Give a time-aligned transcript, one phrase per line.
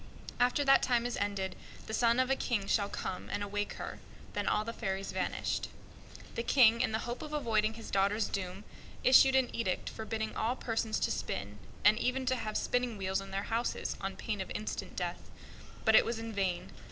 [0.39, 1.55] After that time is ended,
[1.85, 3.99] the son of a King shall come and awake her."
[4.33, 5.67] Then all the fairies vanished.
[6.33, 8.63] The King, in the hope of avoiding his daughter's doom,
[9.03, 13.29] issued an edict forbidding all persons to spin, and even to have spinning wheels in
[13.29, 15.29] their houses, on pain of instant death.
[15.85, 16.71] But it was in vain.